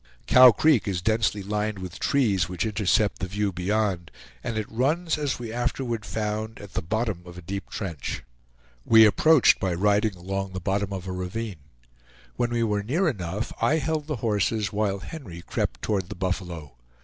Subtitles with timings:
[0.25, 4.09] Cow Creek is densely lined with trees which intercept the view beyond,
[4.43, 8.23] and it runs, as we afterward found, at the bottom of a deep trench.
[8.83, 11.59] We approached by riding along the bottom of a ravine.
[12.35, 16.73] When we were near enough, I held the horses while Henry crept toward the buffalo.